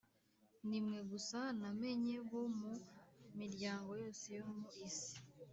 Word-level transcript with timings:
“Ni 0.67 0.79
mwe 0.85 0.99
gusa 1.11 1.39
namenye 1.61 2.15
bo 2.29 2.41
mu 2.59 2.71
miryango 3.39 3.89
yose 4.01 4.25
yo 4.37 4.45
mu 4.59 4.69
isi 4.87 5.15